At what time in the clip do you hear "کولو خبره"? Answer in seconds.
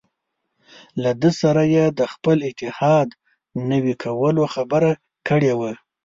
4.03-4.91